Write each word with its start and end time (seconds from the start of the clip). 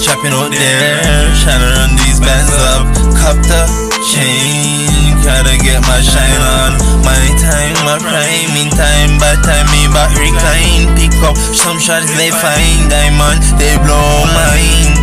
boys 0.00 0.06
trapping 0.06 0.32
out 0.32 0.50
there, 0.50 1.00
trying 1.44 1.60
to 1.60 1.70
run 1.76 1.96
these 1.96 2.20
bands 2.20 2.52
up. 2.72 2.86
Cop 3.20 3.36
the 3.44 3.62
chain, 4.08 4.88
gotta 5.24 5.56
get 5.60 5.80
my 5.84 6.00
shine 6.00 6.40
on. 6.40 6.72
My 7.04 7.20
time, 7.36 7.76
my 7.84 7.98
prime, 8.00 8.48
meantime, 8.56 9.18
bad 9.20 9.44
time, 9.44 9.66
me 9.68 9.88
back 9.92 10.12
recline. 10.16 10.96
Pick 10.96 11.12
up 11.24 11.36
some 11.36 11.78
shots 11.78 12.08
they 12.16 12.30
find, 12.30 12.88
diamond, 12.88 13.42
they 13.60 13.76
blow 13.84 14.24
mine. 14.32 14.96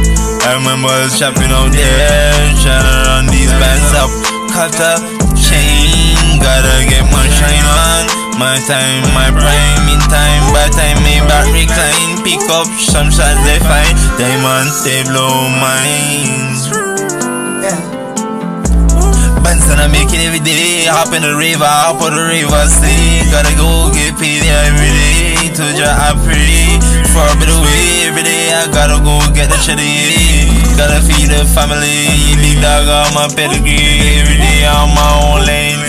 I 0.47 0.57
remember 0.57 0.89
us 0.89 1.17
trapping 1.17 1.51
out 1.51 1.71
there, 1.71 2.33
trying 2.63 2.85
to 2.85 2.97
run 3.05 3.25
these 3.27 3.51
bands 3.61 3.91
up. 3.93 4.09
Cop 4.49 4.71
the 4.73 4.93
chain, 5.37 6.41
gotta 6.41 6.85
get 6.89 7.05
my 7.13 7.25
shine 7.37 7.67
on. 7.69 8.03
My 8.37 8.57
time, 8.65 9.01
my 9.13 9.29
prime, 9.33 9.85
in 9.89 10.01
time, 10.09 10.43
bad 10.53 10.71
time, 10.73 10.97
me 11.05 11.21
back 11.25 11.45
recline. 11.53 12.16
Pick 12.27 12.43
up 12.51 12.67
some 12.75 13.07
shots 13.07 13.39
they 13.47 13.55
find, 13.63 13.95
diamonds 14.19 14.83
they 14.83 14.99
blow 15.07 15.47
minds. 15.63 16.67
Benson 19.39 19.79
I'm 19.79 19.95
making 19.95 20.19
every 20.27 20.43
day, 20.43 20.91
hop 20.91 21.15
in 21.15 21.23
the 21.23 21.31
river, 21.39 21.63
hop 21.63 22.03
on 22.03 22.19
the 22.19 22.27
river, 22.27 22.67
stay. 22.67 23.23
Gotta 23.31 23.55
go 23.55 23.87
get 23.95 24.19
paid 24.19 24.43
every 24.43 24.91
day, 24.91 25.55
to 25.55 25.71
just 25.71 25.87
I 25.87 26.19
pray. 26.27 26.75
For 27.15 27.23
a 27.23 27.35
bit 27.39 27.47
away, 27.47 28.11
every 28.11 28.27
day 28.27 28.51
I 28.51 28.67
gotta 28.75 28.99
go 28.99 29.23
get 29.31 29.47
the 29.47 29.55
chili. 29.63 30.51
Gotta 30.75 30.99
feed 31.07 31.31
the 31.31 31.47
family, 31.55 32.11
big 32.43 32.59
dog 32.59 32.91
on 32.91 33.15
my 33.15 33.31
pedigree. 33.31 34.19
Every 34.19 34.35
day 34.35 34.67
on 34.67 34.91
my 34.91 35.31
own 35.31 35.47
lane, 35.47 35.79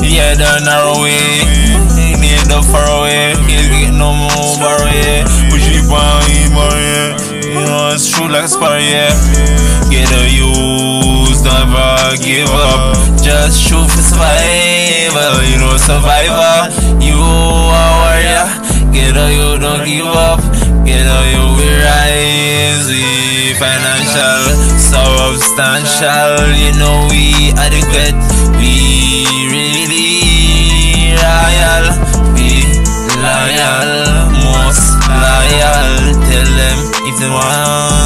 yeah, 0.00 0.32
the 0.32 0.64
narrow 0.64 1.04
way. 1.04 1.83
Like 8.34 8.44
a 8.44 8.48
spar, 8.48 8.80
yeah. 8.80 9.14
Get 9.94 10.10
a 10.10 10.26
use, 10.26 11.38
never 11.46 12.18
give 12.18 12.50
up. 12.50 12.98
Just 13.22 13.62
shoot 13.62 13.86
for 13.86 14.02
survival, 14.02 15.38
you 15.46 15.58
know, 15.62 15.76
survivor. 15.78 16.66
You 16.98 17.14
are 17.14 17.92
warrior. 18.02 18.46
Get 18.90 19.14
a 19.14 19.26
you, 19.30 19.58
don't 19.62 19.86
give 19.86 20.10
up. 20.10 20.42
Get 20.82 21.06
a 21.06 21.18
you, 21.30 21.46
we 21.58 21.68
rise. 21.78 22.90
We 22.90 23.54
financial, 23.54 24.42
substantial. 24.82 26.34
You 26.58 26.74
know, 26.74 27.06
we 27.14 27.54
adequate. 27.54 28.18
We 28.58 29.30
really 29.46 31.14
royal. 31.22 31.86
We 32.34 32.66
loyal, 33.14 34.26
most 34.42 34.90
loyal. 35.06 36.18
Tell 36.26 36.50
them 36.58 36.78
if 37.06 37.20
they 37.20 37.30
want 37.30 38.03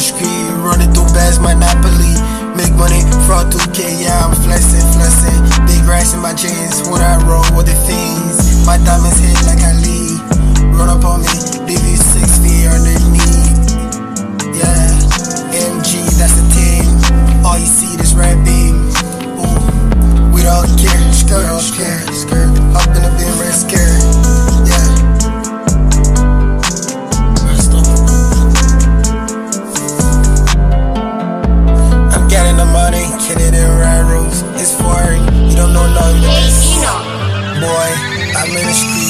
street, 0.00 0.48
running 0.64 0.90
through 0.92 1.12
bags, 1.12 1.38
monopoly. 1.38 2.16
Make 2.56 2.72
money, 2.74 3.04
fraud 3.28 3.52
2K, 3.52 4.00
yeah, 4.00 4.24
I'm 4.24 4.34
flexing, 4.42 4.84
flexing. 4.96 5.40
Big 5.68 5.84
grass 5.84 6.14
in 6.14 6.20
my 6.20 6.34
jeans, 6.34 6.82
when 6.88 7.00
I 7.04 7.20
roll 7.28 7.44
with 7.54 7.68
the 7.68 7.76
fiends. 7.86 8.66
My 8.66 8.76
diamonds 8.80 9.20
hit 9.20 9.36
like 9.44 9.60
a 9.60 9.72
lead. 9.84 10.18
Run 10.74 10.88
up 10.88 11.04
on 11.04 11.20
me, 11.20 11.49
ministry. 38.52 39.09